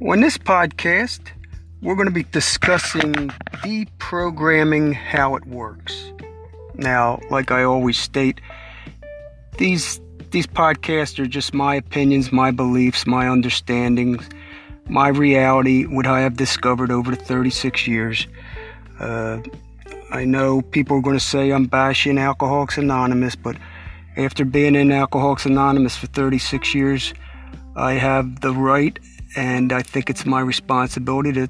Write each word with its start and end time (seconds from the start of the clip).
In 0.00 0.20
this 0.20 0.38
podcast, 0.38 1.20
we're 1.82 1.96
going 1.96 2.06
to 2.06 2.14
be 2.14 2.22
discussing 2.22 3.12
deprogramming 3.64 4.94
how 4.94 5.34
it 5.34 5.44
works. 5.44 6.12
Now, 6.74 7.20
like 7.30 7.50
I 7.50 7.64
always 7.64 7.98
state, 7.98 8.40
these 9.58 10.00
these 10.30 10.46
podcasts 10.46 11.18
are 11.18 11.26
just 11.26 11.52
my 11.52 11.74
opinions, 11.74 12.30
my 12.30 12.52
beliefs, 12.52 13.08
my 13.08 13.28
understandings, 13.28 14.28
my 14.88 15.08
reality, 15.08 15.84
what 15.84 16.06
I 16.06 16.20
have 16.20 16.36
discovered 16.36 16.92
over 16.92 17.10
the 17.10 17.16
36 17.16 17.88
years. 17.88 18.28
Uh, 19.00 19.40
I 20.12 20.24
know 20.24 20.62
people 20.62 20.98
are 20.98 21.02
going 21.02 21.18
to 21.18 21.24
say 21.24 21.50
I'm 21.50 21.66
bashing 21.66 22.18
Alcoholics 22.18 22.78
Anonymous, 22.78 23.34
but 23.34 23.56
after 24.16 24.44
being 24.44 24.76
in 24.76 24.92
Alcoholics 24.92 25.44
Anonymous 25.44 25.96
for 25.96 26.06
36 26.06 26.72
years, 26.72 27.14
I 27.74 27.94
have 27.94 28.40
the 28.40 28.52
right 28.52 28.96
and 29.36 29.72
I 29.72 29.82
think 29.82 30.10
it's 30.10 30.24
my 30.26 30.40
responsibility 30.40 31.32
to 31.32 31.48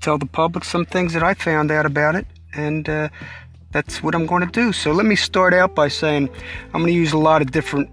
tell 0.00 0.18
the 0.18 0.26
public 0.26 0.64
some 0.64 0.84
things 0.84 1.12
that 1.12 1.22
I 1.22 1.34
found 1.34 1.70
out 1.70 1.86
about 1.86 2.14
it, 2.14 2.26
and 2.54 2.88
uh, 2.88 3.08
that's 3.72 4.02
what 4.02 4.14
I'm 4.14 4.26
going 4.26 4.44
to 4.44 4.52
do. 4.52 4.72
So 4.72 4.92
let 4.92 5.06
me 5.06 5.16
start 5.16 5.52
out 5.52 5.74
by 5.74 5.88
saying 5.88 6.30
I'm 6.66 6.82
going 6.82 6.86
to 6.86 6.92
use 6.92 7.12
a 7.12 7.18
lot 7.18 7.42
of 7.42 7.50
different 7.50 7.90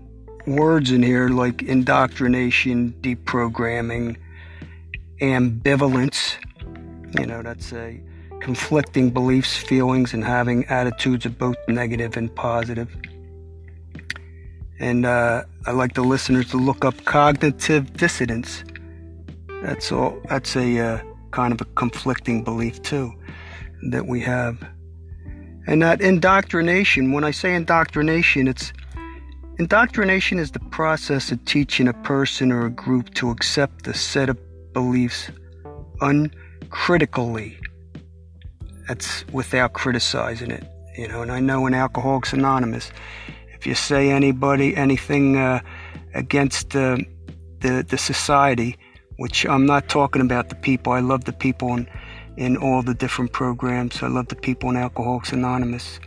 words 0.48 0.91
in 0.91 1.03
here, 1.03 1.29
like 1.29 1.62
indoctrination, 1.63 2.93
deprogramming, 3.02 4.17
ambivalence. 5.21 6.35
You 7.20 7.26
know, 7.26 7.41
that's 7.41 7.73
a 7.73 8.01
conflicting 8.40 9.09
beliefs, 9.09 9.55
feelings, 9.55 10.13
and 10.13 10.23
having 10.23 10.65
attitudes 10.65 11.26
of 11.26 11.38
both 11.38 11.55
negative 11.67 12.17
and 12.17 12.34
positive. 12.35 12.95
And 14.79 15.05
uh, 15.05 15.43
I 15.65 15.71
like 15.71 15.93
the 15.93 16.01
listeners 16.01 16.49
to 16.49 16.57
look 16.57 16.84
up 16.84 17.05
cognitive 17.05 17.93
dissonance. 17.93 18.63
That's 19.64 19.94
all. 19.94 20.20
That's 20.28 20.58
a 20.58 20.80
uh, 20.80 21.00
kind 21.32 21.54
of 21.54 21.62
a 21.62 21.66
conflicting 21.76 22.44
belief 22.44 22.82
too 22.82 23.14
that 23.92 24.08
we 24.08 24.20
have. 24.22 24.62
And 25.68 25.82
that 25.82 26.02
indoctrination. 26.02 27.14
When 27.14 27.24
I 27.24 27.32
say 27.32 27.56
indoctrination, 27.56 28.50
it's 28.50 28.74
indoctrination 29.60 30.38
is 30.38 30.52
the 30.52 30.60
process 30.60 31.32
of 31.32 31.44
teaching 31.46 31.88
a 31.88 31.94
person 31.94 32.52
or 32.52 32.66
a 32.66 32.70
group 32.70 33.14
to 33.16 33.30
accept 33.30 33.88
a 33.88 33.94
set 33.94 34.28
of 34.30 34.38
beliefs 34.74 35.32
uncritically. 36.02 37.58
That's 38.90 39.26
without 39.30 39.72
criticizing 39.72 40.52
it, 40.52 40.66
you 40.98 41.08
know. 41.08 41.22
And 41.22 41.32
I 41.32 41.40
know 41.40 41.66
in 41.68 41.74
Alcoholics 41.74 42.34
Anonymous, 42.34 42.91
if 43.54 43.66
you 43.66 43.76
say 43.76 44.10
anybody 44.10 44.76
anything 44.76 45.38
uh, 45.38 45.62
against 46.14 46.76
uh, 46.76 46.98
the 47.62 47.86
the 47.88 47.98
society, 47.98 48.76
which 49.18 49.46
I'm 49.46 49.66
not 49.66 49.90
talking 49.90 50.22
about 50.22 50.50
the 50.50 50.56
people. 50.56 50.94
I 50.94 51.00
love 51.00 51.26
the 51.26 51.34
people 51.34 51.74
in, 51.74 51.88
in 52.38 52.58
all 52.58 52.82
the 52.82 52.94
different 52.94 53.32
programs. 53.32 54.02
I 54.02 54.08
love 54.08 54.28
the 54.28 54.36
people 54.36 54.70
in 54.70 54.78
Alcoholics 54.78 55.32
Anonymous. 55.32 56.00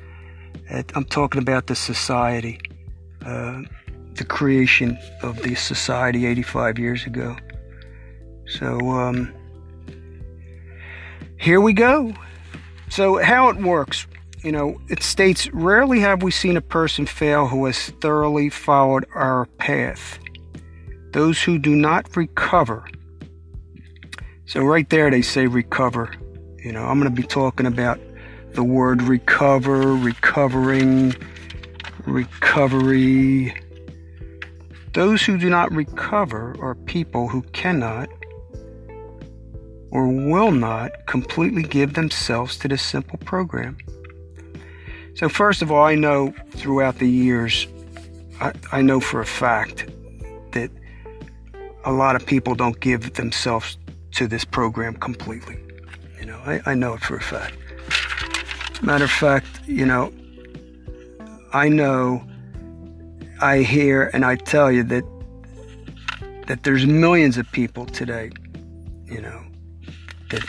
I'm 0.71 1.05
talking 1.05 1.41
about 1.41 1.69
the 1.69 1.77
society, 1.77 2.61
uh, 3.25 3.62
the 4.15 4.25
creation 4.25 4.99
of 5.23 5.43
the 5.43 5.55
society 5.55 6.27
85 6.27 6.79
years 6.79 7.07
ago. 7.07 7.37
So, 8.49 8.79
um, 8.91 9.33
here 11.39 11.61
we 11.61 11.73
go. 11.73 12.15
So, 12.89 13.23
how 13.23 13.49
it 13.49 13.57
works, 13.57 14.07
you 14.43 14.53
know, 14.53 14.81
it 14.89 15.03
states 15.03 15.49
rarely 15.53 16.01
have 16.01 16.23
we 16.23 16.31
seen 16.31 16.57
a 16.57 16.61
person 16.61 17.07
fail 17.07 17.47
who 17.47 17.65
has 17.67 17.91
thoroughly 18.01 18.49
followed 18.49 19.07
our 19.15 19.47
path. 19.59 20.19
Those 21.17 21.42
who 21.42 21.59
do 21.59 21.75
not 21.75 22.14
recover 22.14 22.84
so, 24.48 24.61
right 24.61 24.89
there, 24.91 25.11
they 25.11 25.22
say 25.22 25.49
recover. 25.49 26.12
You 26.59 26.71
know, 26.71 26.84
I'm 26.84 27.00
going 27.00 27.12
to 27.12 27.22
be 27.22 27.27
talking 27.27 27.66
about 27.66 27.99
the 28.53 28.62
word 28.62 29.03
recover, 29.03 29.94
recovering, 29.97 31.15
recovery. 32.06 33.53
Those 34.94 35.25
who 35.25 35.37
do 35.37 35.50
not 35.50 35.72
recover 35.72 36.54
are 36.60 36.77
people 36.77 37.27
who 37.27 37.43
cannot 37.43 38.09
or 39.91 40.06
will 40.06 40.53
not 40.53 41.06
completely 41.06 41.65
give 41.65 41.94
themselves 41.94 42.56
to 42.59 42.69
this 42.69 42.83
simple 42.83 43.19
program. 43.19 43.77
So, 45.16 45.28
first 45.28 45.60
of 45.60 45.72
all, 45.72 45.84
I 45.84 45.97
know 45.97 46.33
throughout 46.50 47.00
the 47.00 47.09
years, 47.09 47.66
I, 48.41 48.53
I 48.71 48.81
know 48.81 49.00
for 49.00 49.21
a 49.21 49.27
fact 49.27 49.87
a 51.86 51.92
lot 51.92 52.16
of 52.16 52.26
people 52.26 52.54
don't 52.54 52.78
give 52.80 53.14
themselves 53.14 53.78
to 54.10 54.26
this 54.26 54.44
program 54.44 54.94
completely. 54.94 55.56
You 56.19 56.26
know, 56.26 56.41
I, 56.44 56.60
I 56.66 56.74
know 56.74 56.94
it 56.94 57.00
for 57.00 57.16
a 57.16 57.20
fact. 57.20 57.56
Matter 58.82 59.04
of 59.04 59.10
fact, 59.10 59.47
you 59.66 59.86
know, 59.86 60.12
I 61.52 61.69
know, 61.69 62.26
I 63.41 63.58
hear, 63.58 64.10
and 64.12 64.24
I 64.24 64.36
tell 64.36 64.70
you 64.70 64.82
that 64.84 65.04
that 66.48 66.62
there's 66.62 66.86
millions 66.86 67.38
of 67.38 67.50
people 67.50 67.86
today, 67.86 68.30
you 69.06 69.20
know, 69.20 69.42
that 70.30 70.44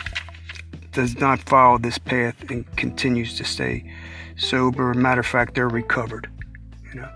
does 0.92 1.18
not 1.18 1.40
follow 1.40 1.78
this 1.78 1.98
path 1.98 2.36
and 2.50 2.64
continues 2.76 3.36
to 3.36 3.44
stay 3.44 3.92
sober. 4.36 4.94
Matter 4.94 5.20
of 5.20 5.26
fact, 5.26 5.54
they're 5.54 5.68
recovered. 5.68 6.30
You 6.92 7.00
know, 7.00 7.10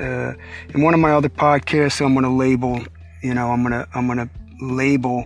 uh, 0.00 0.34
in 0.70 0.82
one 0.82 0.94
of 0.94 1.00
my 1.00 1.12
other 1.12 1.28
podcasts, 1.28 2.04
I'm 2.04 2.14
going 2.14 2.24
to 2.24 2.30
label. 2.30 2.80
You 3.24 3.32
know, 3.32 3.52
I'm 3.52 3.62
gonna 3.62 3.88
I'm 3.94 4.06
gonna 4.06 4.28
label 4.60 5.24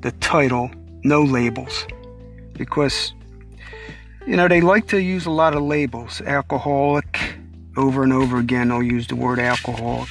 the 0.00 0.12
title 0.20 0.70
No 1.02 1.24
Labels 1.24 1.84
because, 2.52 3.12
you 4.28 4.36
know, 4.36 4.46
they 4.46 4.60
like 4.60 4.86
to 4.90 5.02
use 5.02 5.26
a 5.26 5.30
lot 5.32 5.56
of 5.56 5.62
labels. 5.64 6.20
Alcoholic, 6.20 7.34
over 7.76 8.04
and 8.04 8.12
over 8.12 8.38
again, 8.38 8.68
they'll 8.68 8.80
use 8.80 9.08
the 9.08 9.16
word 9.16 9.40
alcoholic. 9.40 10.08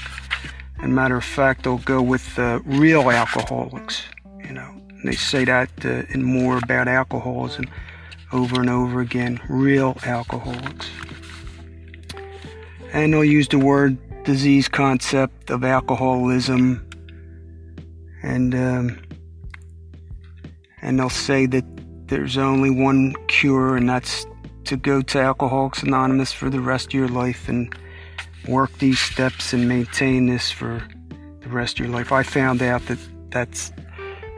And 0.79 0.93
matter 0.93 1.15
of 1.15 1.23
fact, 1.23 1.63
they'll 1.63 1.77
go 1.77 2.01
with 2.01 2.37
uh, 2.37 2.59
real 2.65 3.09
alcoholics, 3.09 4.03
you 4.45 4.51
know. 4.51 4.69
They 5.05 5.15
say 5.15 5.45
that 5.45 5.69
uh, 5.85 6.03
in 6.09 6.21
more 6.21 6.57
about 6.57 6.89
alcoholism 6.89 7.63
over 8.33 8.59
and 8.59 8.69
over 8.69 8.99
again, 8.99 9.39
real 9.47 9.97
alcoholics. 10.03 10.89
And 12.91 13.13
they'll 13.13 13.23
use 13.23 13.47
the 13.47 13.57
word 13.57 13.97
disease 14.25 14.67
concept 14.67 15.49
of 15.49 15.63
alcoholism 15.63 16.85
and 18.23 18.53
um, 18.55 19.01
and 20.81 20.99
they'll 20.99 21.09
say 21.09 21.45
that 21.47 21.65
there's 22.07 22.37
only 22.37 22.69
one 22.69 23.13
cure, 23.27 23.75
and 23.75 23.89
that's 23.89 24.25
to 24.65 24.77
go 24.77 25.01
to 25.01 25.19
Alcoholics 25.19 25.83
Anonymous 25.83 26.31
for 26.31 26.49
the 26.49 26.59
rest 26.59 26.87
of 26.87 26.93
your 26.93 27.07
life 27.07 27.49
and 27.49 27.73
work 28.47 28.71
these 28.79 28.99
steps 28.99 29.53
and 29.53 29.67
maintain 29.67 30.25
this 30.27 30.51
for 30.51 30.81
the 31.41 31.49
rest 31.49 31.79
of 31.79 31.85
your 31.85 31.95
life. 31.95 32.11
I 32.11 32.23
found 32.23 32.61
out 32.61 32.85
that 32.87 32.99
that's 33.31 33.71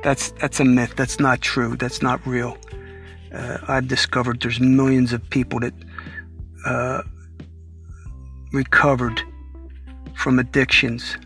that's 0.04 0.32
that's 0.32 0.60
a 0.60 0.66
myth. 0.66 0.96
That's 0.96 1.20
not 1.20 1.42
true. 1.42 1.76
That's 1.76 2.02
not 2.02 2.26
real. 2.26 2.58
Uh, 3.34 3.58
I've 3.68 3.88
discovered 3.88 4.42
there's 4.42 4.60
millions 4.60 5.14
of 5.14 5.28
people 5.30 5.60
that 5.62 5.74
uh, 6.66 7.02
recovered 8.52 9.22
from 10.16 10.40
addictions 10.40 11.18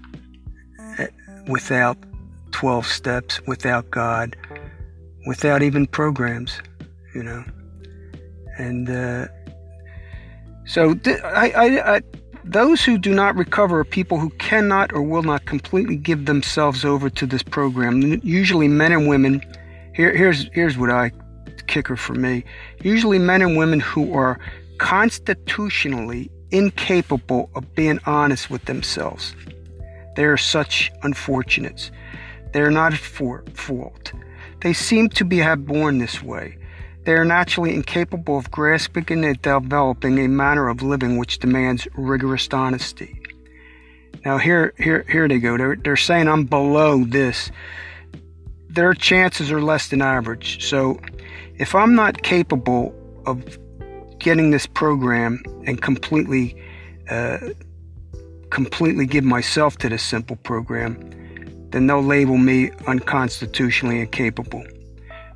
uh, 0.99 1.07
without 1.47 1.97
12 2.55 2.87
steps, 2.87 3.41
without 3.47 3.91
God, 3.91 4.37
without 5.27 5.61
even 5.61 5.85
programs, 5.85 6.61
you 7.13 7.21
know. 7.21 7.43
And 8.57 8.89
uh, 8.89 9.27
so 10.65 10.93
th- 10.93 11.21
I, 11.21 11.49
I, 11.49 11.95
I, 11.95 12.01
those 12.45 12.81
who 12.81 12.97
do 12.97 13.13
not 13.13 13.35
recover 13.35 13.79
are 13.79 13.83
people 13.83 14.19
who 14.19 14.29
cannot 14.39 14.93
or 14.93 15.01
will 15.01 15.23
not 15.23 15.45
completely 15.45 15.97
give 15.97 16.27
themselves 16.27 16.85
over 16.85 17.09
to 17.09 17.25
this 17.25 17.43
program. 17.43 18.21
Usually, 18.23 18.69
men 18.69 18.93
and 18.93 19.09
women. 19.09 19.41
Here, 19.93 20.15
here's 20.15 20.47
here's 20.53 20.77
what 20.77 20.89
I 20.89 21.11
kicker 21.67 21.97
for 21.97 22.13
me. 22.13 22.45
Usually, 22.81 23.19
men 23.19 23.41
and 23.41 23.57
women 23.57 23.81
who 23.81 24.13
are 24.13 24.39
constitutionally 24.77 26.31
incapable 26.51 27.49
of 27.53 27.75
being 27.75 27.99
honest 28.05 28.49
with 28.49 28.63
themselves. 28.63 29.35
They 30.15 30.23
are 30.23 30.37
such 30.37 30.89
unfortunates. 31.03 31.91
They 32.55 32.61
are 32.61 32.71
not 32.71 32.93
at 32.93 32.99
fault. 32.99 34.13
They 34.61 34.71
seem 34.71 35.09
to 35.09 35.25
be 35.25 35.43
born 35.57 35.97
this 35.97 36.23
way. 36.23 36.57
They 37.03 37.11
are 37.11 37.25
naturally 37.25 37.75
incapable 37.75 38.37
of 38.37 38.49
grasping 38.49 39.25
and 39.25 39.41
developing 39.41 40.19
a 40.19 40.29
manner 40.29 40.69
of 40.69 40.81
living 40.81 41.17
which 41.17 41.39
demands 41.39 41.85
rigorous 41.95 42.47
honesty. 42.53 43.21
Now 44.23 44.37
here 44.37 44.73
here 44.77 45.03
here 45.09 45.27
they 45.27 45.39
go. 45.39 45.57
They're 45.57 45.75
they're 45.75 45.97
saying 45.97 46.29
I'm 46.29 46.45
below 46.45 47.03
this. 47.03 47.51
Their 48.69 48.93
chances 48.93 49.51
are 49.51 49.61
less 49.61 49.89
than 49.89 50.01
average. 50.01 50.63
So 50.63 51.01
if 51.57 51.75
I'm 51.75 51.93
not 51.93 52.23
capable 52.23 52.95
of 53.25 53.59
getting 54.17 54.51
this 54.51 54.65
program 54.65 55.43
and 55.67 55.81
completely 55.81 56.55
uh, 57.09 57.39
completely 58.49 59.05
give 59.05 59.25
myself 59.25 59.77
to 59.79 59.89
this 59.89 60.03
simple 60.03 60.37
program, 60.37 61.24
then 61.75 61.87
they'll 61.87 62.01
label 62.01 62.37
me 62.37 62.71
unconstitutionally 62.87 63.99
incapable. 63.99 64.63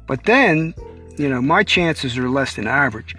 But 0.07 0.23
then, 0.23 0.73
you 1.17 1.27
know, 1.27 1.41
my 1.41 1.63
chances 1.63 2.17
are 2.17 2.29
less 2.29 2.55
than 2.55 2.65
average. 2.65 3.13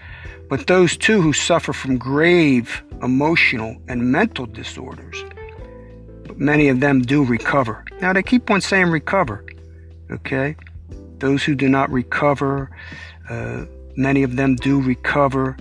But 0.48 0.68
those 0.68 0.96
two 0.96 1.20
who 1.20 1.34
suffer 1.34 1.74
from 1.74 1.98
grave 1.98 2.82
emotional 3.02 3.76
and 3.88 4.10
mental 4.10 4.46
disorders, 4.46 5.22
many 6.36 6.68
of 6.68 6.80
them 6.80 7.02
do 7.02 7.22
recover. 7.22 7.84
Now, 8.00 8.14
they 8.14 8.22
keep 8.22 8.50
on 8.50 8.62
saying 8.62 8.86
recover, 8.86 9.44
okay? 10.10 10.56
Those 11.18 11.44
who 11.44 11.54
do 11.54 11.68
not 11.68 11.90
recover, 11.90 12.70
uh, 13.28 13.66
many 13.96 14.22
of 14.22 14.36
them 14.36 14.56
do 14.56 14.80
recover. 14.80 15.58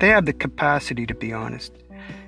They 0.00 0.08
have 0.08 0.24
the 0.24 0.32
capacity, 0.32 1.04
to 1.04 1.14
be 1.14 1.34
honest. 1.34 1.70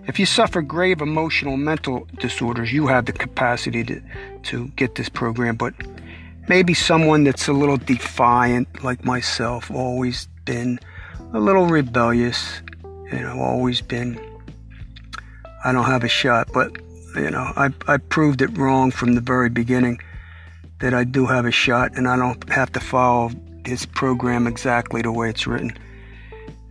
If 0.06 0.20
you 0.20 0.26
suffer 0.26 0.62
grave 0.62 1.00
emotional 1.00 1.56
mental 1.56 2.06
disorders, 2.18 2.72
you 2.72 2.86
have 2.86 3.06
the 3.06 3.12
capacity 3.12 3.82
to, 3.84 4.00
to 4.44 4.68
get 4.76 4.94
this 4.94 5.08
program. 5.08 5.56
But 5.56 5.74
maybe 6.48 6.74
someone 6.74 7.24
that's 7.24 7.48
a 7.48 7.52
little 7.52 7.76
defiant, 7.76 8.84
like 8.84 9.04
myself, 9.04 9.70
always 9.70 10.28
been 10.44 10.78
a 11.32 11.40
little 11.40 11.66
rebellious, 11.66 12.60
you 12.84 13.20
know, 13.20 13.40
always 13.40 13.80
been, 13.80 14.20
I 15.64 15.72
don't 15.72 15.84
have 15.84 16.04
a 16.04 16.08
shot. 16.08 16.48
But, 16.54 16.76
you 17.16 17.30
know, 17.30 17.52
I, 17.56 17.70
I 17.88 17.96
proved 17.96 18.42
it 18.42 18.56
wrong 18.56 18.92
from 18.92 19.16
the 19.16 19.20
very 19.20 19.48
beginning 19.48 20.00
that 20.78 20.94
I 20.94 21.02
do 21.02 21.26
have 21.26 21.46
a 21.46 21.50
shot 21.50 21.96
and 21.96 22.06
I 22.06 22.16
don't 22.16 22.48
have 22.50 22.70
to 22.72 22.80
follow 22.80 23.32
this 23.64 23.84
program 23.84 24.46
exactly 24.46 25.02
the 25.02 25.10
way 25.10 25.30
it's 25.30 25.48
written. 25.48 25.76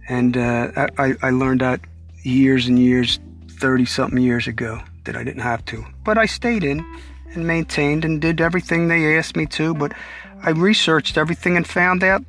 And 0.08 0.38
uh, 0.38 0.88
I, 0.98 1.16
I 1.22 1.32
learned 1.32 1.62
that 1.62 1.82
years 2.26 2.68
and 2.68 2.80
years 2.80 3.20
30 3.60 3.86
something 3.86 4.22
years 4.22 4.48
ago 4.48 4.82
that 5.06 5.16
I 5.16 5.24
didn't 5.24 5.44
have 5.44 5.64
to. 5.66 5.86
But 6.04 6.18
I 6.18 6.26
stayed 6.26 6.64
in 6.64 6.86
and 7.34 7.48
maintained 7.48 8.06
and 8.06 8.22
did 8.22 8.42
everything 8.42 8.88
they 8.88 9.18
asked 9.18 9.36
me 9.36 9.46
to. 9.48 9.74
But 9.74 9.94
I 10.42 10.52
researched 10.52 11.18
everything 11.18 11.58
and 11.58 11.66
found 11.68 12.04
out 12.04 12.24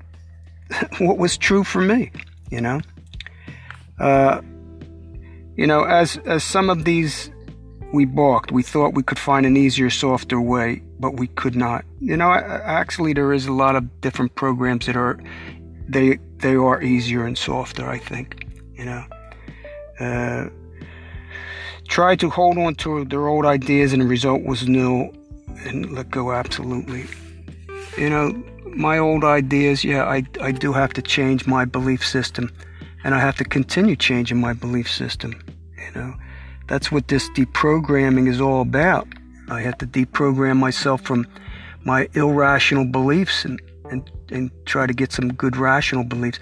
what 0.98 1.18
was 1.18 1.36
true 1.36 1.64
for 1.64 1.80
me, 1.80 2.12
you 2.50 2.60
know. 2.60 2.80
Uh, 3.98 4.42
you 5.56 5.66
know, 5.66 5.84
as, 5.84 6.18
as 6.18 6.44
some 6.44 6.68
of 6.68 6.84
these 6.84 7.30
we 7.92 8.04
balked, 8.04 8.52
we 8.52 8.62
thought 8.62 8.94
we 8.94 9.02
could 9.02 9.18
find 9.18 9.46
an 9.46 9.56
easier, 9.56 9.88
softer 9.88 10.40
way, 10.40 10.82
but 11.00 11.14
we 11.14 11.28
could 11.28 11.56
not. 11.56 11.84
You 12.00 12.16
know, 12.16 12.30
actually, 12.30 13.14
there 13.14 13.32
is 13.32 13.46
a 13.46 13.52
lot 13.52 13.76
of 13.76 14.00
different 14.00 14.34
programs 14.34 14.86
that 14.86 14.96
are 14.96 15.18
they 15.88 16.18
they 16.38 16.56
are 16.56 16.82
easier 16.82 17.24
and 17.24 17.38
softer. 17.38 17.88
I 17.88 17.98
think, 17.98 18.44
you 18.74 18.84
know. 18.84 19.04
Uh, 20.00 20.46
tried 21.88 22.20
to 22.20 22.28
hold 22.28 22.58
on 22.58 22.74
to 22.74 23.04
their 23.06 23.28
old 23.28 23.46
ideas 23.46 23.92
and 23.92 24.02
the 24.02 24.06
result 24.06 24.42
was 24.42 24.68
nil 24.68 25.10
and 25.64 25.92
let 25.92 26.10
go 26.10 26.32
absolutely. 26.32 27.06
You 27.96 28.10
know, 28.10 28.42
my 28.66 28.98
old 28.98 29.24
ideas, 29.24 29.84
yeah, 29.84 30.04
I, 30.04 30.24
I 30.40 30.52
do 30.52 30.72
have 30.72 30.92
to 30.94 31.02
change 31.02 31.46
my 31.46 31.64
belief 31.64 32.06
system 32.06 32.50
and 33.04 33.14
I 33.14 33.20
have 33.20 33.36
to 33.36 33.44
continue 33.44 33.96
changing 33.96 34.40
my 34.40 34.52
belief 34.52 34.90
system. 34.90 35.40
You 35.78 36.00
know, 36.00 36.14
that's 36.66 36.90
what 36.90 37.08
this 37.08 37.28
deprogramming 37.30 38.28
is 38.28 38.40
all 38.40 38.60
about. 38.60 39.06
I 39.48 39.60
have 39.60 39.78
to 39.78 39.86
deprogram 39.86 40.56
myself 40.56 41.02
from 41.02 41.26
my 41.84 42.08
irrational 42.14 42.84
beliefs 42.84 43.44
and, 43.44 43.60
and, 43.90 44.10
and 44.30 44.50
try 44.66 44.86
to 44.86 44.92
get 44.92 45.12
some 45.12 45.32
good 45.32 45.56
rational 45.56 46.02
beliefs. 46.02 46.40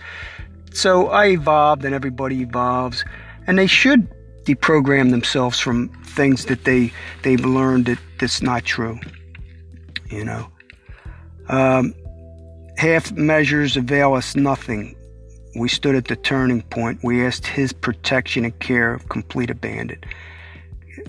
So 0.72 1.08
I 1.08 1.26
evolved 1.26 1.84
and 1.84 1.94
everybody 1.94 2.40
evolves 2.40 3.04
and 3.46 3.58
they 3.58 3.66
should 3.66 4.08
deprogram 4.44 5.10
themselves 5.10 5.58
from 5.58 5.88
things 6.04 6.46
that 6.46 6.64
they 6.64 6.92
they've 7.22 7.44
learned 7.44 7.86
that 7.86 7.98
that's 8.18 8.42
not 8.42 8.64
true. 8.64 8.98
You 10.10 10.24
know, 10.24 10.46
um, 11.48 11.94
half 12.76 13.12
measures 13.12 13.76
avail 13.76 14.14
us 14.14 14.36
nothing. 14.36 14.96
We 15.56 15.68
stood 15.68 15.94
at 15.94 16.06
the 16.06 16.16
turning 16.16 16.62
point. 16.62 17.00
We 17.02 17.24
asked 17.24 17.46
His 17.46 17.72
protection 17.72 18.44
and 18.44 18.58
care 18.58 18.94
of 18.94 19.08
complete 19.08 19.50
abandon. 19.50 20.00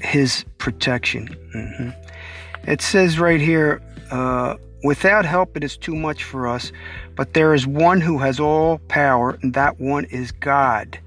His 0.02 0.46
protection. 0.58 1.28
Mm-hmm. 1.56 2.70
It 2.70 2.82
says 2.82 3.20
right 3.20 3.42
here. 3.42 3.82
Uh, 4.12 4.56
Without 4.86 5.26
help, 5.26 5.58
it 5.58 5.64
is 5.64 5.78
too 5.78 5.96
much 5.96 6.24
for 6.24 6.48
us, 6.48 6.72
but 7.16 7.34
there 7.34 7.56
is 7.56 7.66
one 7.66 8.02
who 8.02 8.20
has 8.20 8.40
all 8.40 8.78
power, 8.88 9.36
and 9.42 9.56
that 9.56 9.80
one 9.80 10.06
is 10.06 10.32
God. 10.32 11.00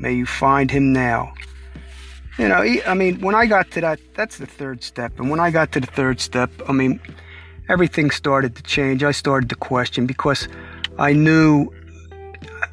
May 0.00 0.14
you 0.14 0.24
find 0.24 0.70
him 0.70 0.94
now. 0.94 1.34
You 2.38 2.48
know, 2.48 2.64
I 2.86 2.94
mean, 2.94 3.20
when 3.20 3.34
I 3.34 3.44
got 3.44 3.70
to 3.72 3.82
that, 3.82 4.00
that's 4.14 4.38
the 4.38 4.46
third 4.46 4.82
step. 4.82 5.20
And 5.20 5.28
when 5.28 5.40
I 5.40 5.50
got 5.50 5.72
to 5.72 5.80
the 5.80 5.86
third 5.86 6.20
step, 6.20 6.50
I 6.66 6.72
mean, 6.72 6.98
everything 7.68 8.10
started 8.10 8.56
to 8.56 8.62
change. 8.62 9.04
I 9.04 9.10
started 9.10 9.50
to 9.50 9.56
question 9.56 10.06
because 10.06 10.48
I 10.98 11.12
knew 11.12 11.70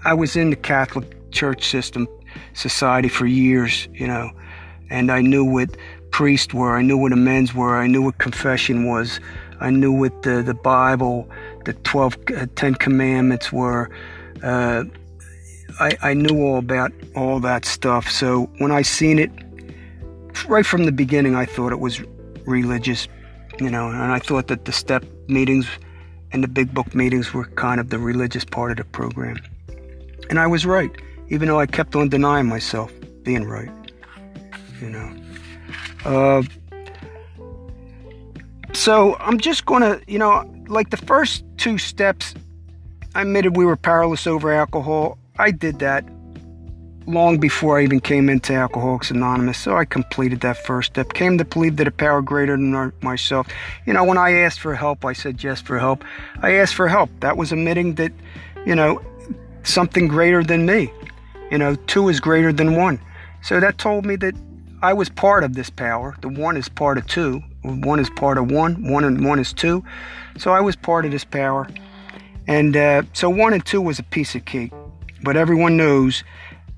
I 0.05 0.13
was 0.13 0.37
in 0.37 0.51
the 0.51 0.55
Catholic 0.55 1.05
Church 1.31 1.67
system, 1.67 2.07
society 2.53 3.09
for 3.09 3.25
years, 3.25 3.89
you 3.91 4.07
know, 4.07 4.31
and 4.89 5.11
I 5.11 5.19
knew 5.19 5.43
what 5.43 5.75
priests 6.11 6.53
were. 6.53 6.77
I 6.77 6.81
knew 6.81 6.97
what 6.97 7.11
amends 7.11 7.53
were. 7.53 7.77
I 7.77 7.87
knew 7.87 8.01
what 8.01 8.19
confession 8.19 8.85
was. 8.85 9.19
I 9.59 9.69
knew 9.69 9.91
what 9.91 10.23
the, 10.23 10.41
the 10.41 10.53
Bible, 10.53 11.29
the 11.65 11.73
12, 11.73 12.17
uh, 12.37 12.45
10 12.55 12.75
commandments 12.75 13.51
were. 13.51 13.89
Uh, 14.41 14.85
I, 15.79 15.91
I 16.01 16.13
knew 16.13 16.41
all 16.41 16.57
about 16.57 16.91
all 17.15 17.39
that 17.41 17.65
stuff. 17.65 18.09
So 18.09 18.49
when 18.57 18.71
I 18.71 18.81
seen 18.81 19.19
it, 19.19 19.31
right 20.47 20.65
from 20.65 20.85
the 20.85 20.91
beginning, 20.91 21.35
I 21.35 21.45
thought 21.45 21.71
it 21.71 21.79
was 21.79 22.01
religious, 22.45 23.07
you 23.59 23.69
know, 23.69 23.89
and 23.89 24.11
I 24.11 24.19
thought 24.19 24.47
that 24.47 24.65
the 24.65 24.71
step 24.71 25.05
meetings 25.27 25.67
and 26.31 26.43
the 26.43 26.47
big 26.47 26.73
book 26.73 26.93
meetings 26.93 27.33
were 27.33 27.45
kind 27.45 27.79
of 27.79 27.89
the 27.89 27.99
religious 27.99 28.45
part 28.45 28.71
of 28.71 28.77
the 28.77 28.83
program. 28.85 29.37
And 30.29 30.39
I 30.39 30.47
was 30.47 30.65
right, 30.65 30.91
even 31.29 31.47
though 31.47 31.59
I 31.59 31.65
kept 31.65 31.95
on 31.95 32.09
denying 32.09 32.47
myself 32.47 32.91
being 33.23 33.45
right, 33.45 33.69
you 34.81 34.89
know. 34.89 35.13
Uh, 36.05 36.43
so 38.73 39.15
I'm 39.19 39.39
just 39.39 39.65
going 39.65 39.81
to, 39.81 40.01
you 40.07 40.19
know, 40.19 40.49
like 40.67 40.89
the 40.89 40.97
first 40.97 41.43
two 41.57 41.77
steps, 41.77 42.33
I 43.15 43.21
admitted 43.21 43.57
we 43.57 43.65
were 43.65 43.77
powerless 43.77 44.27
over 44.27 44.51
alcohol. 44.53 45.17
I 45.39 45.51
did 45.51 45.79
that 45.79 46.03
long 47.07 47.37
before 47.39 47.79
I 47.79 47.83
even 47.83 47.99
came 47.99 48.29
into 48.29 48.53
Alcoholics 48.53 49.11
Anonymous. 49.11 49.57
So 49.57 49.77
I 49.77 49.85
completed 49.85 50.41
that 50.41 50.57
first 50.57 50.91
step. 50.93 51.13
Came 51.13 51.37
to 51.37 51.45
believe 51.45 51.77
that 51.77 51.87
a 51.87 51.91
power 51.91 52.21
greater 52.21 52.57
than 52.57 52.91
myself. 53.01 53.47
You 53.85 53.93
know, 53.93 54.03
when 54.03 54.17
I 54.17 54.31
asked 54.31 54.59
for 54.59 54.75
help, 54.75 55.05
I 55.05 55.13
said 55.13 55.43
yes 55.43 55.61
for 55.61 55.79
help. 55.79 56.03
I 56.41 56.55
asked 56.55 56.75
for 56.75 56.87
help. 56.87 57.09
That 57.21 57.37
was 57.37 57.51
admitting 57.51 57.95
that, 57.95 58.11
you 58.65 58.75
know, 58.75 59.01
something 59.63 60.07
greater 60.07 60.43
than 60.43 60.65
me. 60.65 60.91
You 61.49 61.57
know, 61.57 61.75
two 61.75 62.09
is 62.09 62.19
greater 62.19 62.51
than 62.51 62.75
one. 62.75 62.99
So 63.41 63.59
that 63.59 63.77
told 63.77 64.05
me 64.05 64.17
that 64.17 64.35
I 64.81 64.93
was 64.93 65.09
part 65.09 65.43
of 65.43 65.53
this 65.53 65.69
power. 65.69 66.15
The 66.21 66.29
one 66.29 66.57
is 66.57 66.67
part 66.67 66.97
of 66.97 67.07
two. 67.07 67.41
One 67.63 67.99
is 67.99 68.09
part 68.09 68.37
of 68.37 68.51
one. 68.51 68.89
One 68.89 69.03
and 69.03 69.25
one 69.25 69.39
is 69.39 69.53
two. 69.53 69.83
So 70.37 70.51
I 70.51 70.59
was 70.59 70.75
part 70.75 71.05
of 71.05 71.11
this 71.11 71.23
power. 71.23 71.67
And 72.47 72.75
uh, 72.75 73.03
so 73.13 73.29
one 73.29 73.53
and 73.53 73.65
two 73.65 73.81
was 73.81 73.97
a 73.99 74.03
piece 74.03 74.35
of 74.35 74.45
cake. 74.45 74.71
But 75.23 75.35
everyone 75.37 75.77
knows 75.77 76.23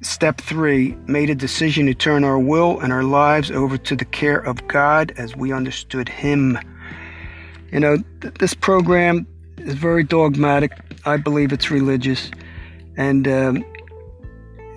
Step 0.02 0.40
three 0.40 0.96
made 1.08 1.30
a 1.30 1.36
decision 1.36 1.86
to 1.88 1.94
turn 1.94 2.24
our 2.24 2.40
will 2.40 2.80
and 2.80 2.94
our 2.94 3.04
lives 3.04 3.52
over 3.52 3.78
to 3.78 3.98
the 3.98 4.06
care 4.06 4.38
of 4.38 4.66
God 4.70 5.14
as 5.18 5.36
we 5.36 5.52
understood 5.52 6.08
Him. 6.08 6.58
You 7.74 7.82
know, 7.82 7.98
th- 8.22 8.34
this 8.36 8.54
program 8.54 9.28
is 9.58 9.74
very 9.74 10.06
dogmatic. 10.06 10.72
I 11.06 11.18
believe 11.18 11.52
it's 11.52 11.70
religious. 11.70 12.32
And 12.96 13.28
um, 13.28 13.66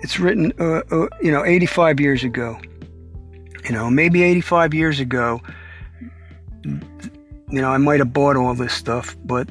it's 0.01 0.19
written, 0.19 0.51
uh, 0.59 0.81
uh, 0.91 1.07
you 1.21 1.31
know, 1.31 1.45
85 1.45 2.01
years 2.01 2.25
ago. 2.25 2.59
You 3.63 3.71
know, 3.71 3.89
maybe 3.89 4.23
85 4.23 4.73
years 4.73 4.99
ago, 4.99 5.41
you 6.65 7.61
know, 7.61 7.69
I 7.69 7.77
might 7.77 7.99
have 7.99 8.11
bought 8.11 8.35
all 8.35 8.55
this 8.55 8.73
stuff, 8.73 9.15
but 9.23 9.47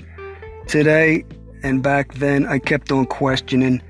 today 0.66 1.24
and 1.62 1.82
back 1.82 2.12
then, 2.14 2.44
I 2.44 2.58
kept 2.58 2.92
on 2.92 3.06
questioning 3.06 3.80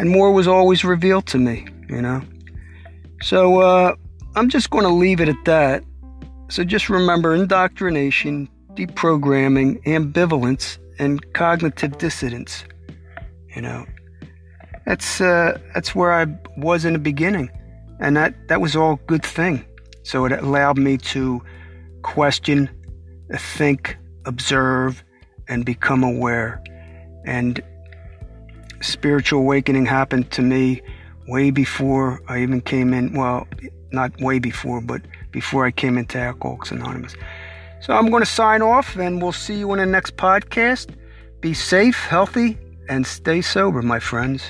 and 0.00 0.08
more 0.08 0.32
was 0.32 0.48
always 0.48 0.82
revealed 0.82 1.26
to 1.26 1.36
me, 1.36 1.66
you 1.90 2.00
know. 2.00 2.22
So 3.20 3.60
uh, 3.60 3.94
I'm 4.34 4.48
just 4.48 4.70
going 4.70 4.84
to 4.84 4.90
leave 4.90 5.20
it 5.20 5.28
at 5.28 5.44
that. 5.44 5.84
So 6.48 6.64
just 6.64 6.88
remember 6.88 7.34
indoctrination, 7.34 8.48
deprogramming, 8.72 9.82
ambivalence, 9.84 10.78
and 10.98 11.20
cognitive 11.34 11.98
dissidence. 11.98 12.64
You 13.54 13.60
know, 13.60 13.84
that's 14.86 15.20
uh, 15.20 15.58
that's 15.74 15.94
where 15.94 16.14
I 16.14 16.26
was 16.56 16.86
in 16.86 16.94
the 16.94 16.98
beginning, 16.98 17.50
and 18.00 18.16
that 18.16 18.48
that 18.48 18.62
was 18.62 18.74
all 18.74 18.96
good 19.06 19.22
thing. 19.22 19.66
So 20.02 20.24
it 20.24 20.32
allowed 20.32 20.78
me 20.78 20.96
to 21.12 21.42
question, 22.00 22.70
think, 23.36 23.98
observe, 24.24 25.04
and 25.46 25.66
become 25.66 26.02
aware. 26.02 26.62
And 27.26 27.62
spiritual 28.80 29.40
awakening 29.40 29.86
happened 29.86 30.30
to 30.32 30.42
me 30.42 30.82
way 31.28 31.50
before 31.50 32.20
I 32.28 32.42
even 32.42 32.60
came 32.60 32.92
in. 32.92 33.12
Well, 33.12 33.46
not 33.92 34.18
way 34.20 34.38
before, 34.38 34.80
but 34.80 35.02
before 35.30 35.66
I 35.66 35.70
came 35.70 35.98
into 35.98 36.18
Alcoholics 36.18 36.70
Anonymous. 36.70 37.14
So 37.80 37.94
I'm 37.94 38.10
going 38.10 38.22
to 38.22 38.30
sign 38.30 38.62
off 38.62 38.96
and 38.96 39.22
we'll 39.22 39.32
see 39.32 39.54
you 39.54 39.72
in 39.72 39.78
the 39.78 39.86
next 39.86 40.16
podcast. 40.16 40.94
Be 41.40 41.54
safe, 41.54 41.96
healthy, 41.96 42.58
and 42.88 43.06
stay 43.06 43.40
sober, 43.40 43.82
my 43.82 43.98
friends. 43.98 44.42